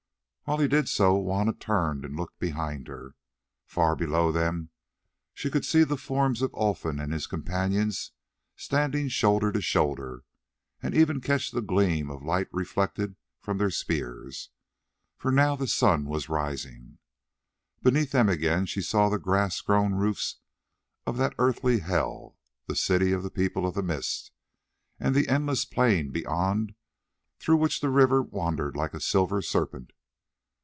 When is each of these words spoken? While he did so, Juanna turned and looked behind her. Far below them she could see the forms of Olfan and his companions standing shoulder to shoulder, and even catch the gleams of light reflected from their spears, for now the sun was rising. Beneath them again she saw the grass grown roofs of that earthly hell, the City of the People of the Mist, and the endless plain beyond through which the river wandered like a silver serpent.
While 0.45 0.57
he 0.59 0.67
did 0.67 0.89
so, 0.89 1.15
Juanna 1.17 1.53
turned 1.53 2.03
and 2.03 2.17
looked 2.17 2.37
behind 2.37 2.89
her. 2.89 3.15
Far 3.65 3.95
below 3.95 4.33
them 4.33 4.69
she 5.33 5.49
could 5.49 5.63
see 5.63 5.85
the 5.85 5.95
forms 5.95 6.41
of 6.41 6.53
Olfan 6.53 6.99
and 6.99 7.13
his 7.13 7.25
companions 7.25 8.11
standing 8.57 9.07
shoulder 9.07 9.53
to 9.53 9.61
shoulder, 9.61 10.25
and 10.83 10.93
even 10.93 11.21
catch 11.21 11.51
the 11.51 11.61
gleams 11.61 12.11
of 12.11 12.21
light 12.25 12.49
reflected 12.51 13.15
from 13.39 13.59
their 13.59 13.69
spears, 13.69 14.49
for 15.15 15.31
now 15.31 15.55
the 15.55 15.67
sun 15.67 16.03
was 16.03 16.27
rising. 16.27 16.97
Beneath 17.81 18.11
them 18.11 18.27
again 18.27 18.65
she 18.65 18.81
saw 18.81 19.07
the 19.07 19.17
grass 19.19 19.61
grown 19.61 19.93
roofs 19.93 20.41
of 21.07 21.15
that 21.15 21.33
earthly 21.39 21.79
hell, 21.79 22.37
the 22.67 22.75
City 22.75 23.13
of 23.13 23.23
the 23.23 23.31
People 23.31 23.65
of 23.65 23.73
the 23.73 23.81
Mist, 23.83 24.33
and 24.99 25.15
the 25.15 25.29
endless 25.29 25.63
plain 25.63 26.11
beyond 26.11 26.75
through 27.39 27.55
which 27.55 27.79
the 27.79 27.89
river 27.89 28.21
wandered 28.21 28.75
like 28.75 28.93
a 28.93 28.99
silver 28.99 29.41
serpent. 29.41 29.93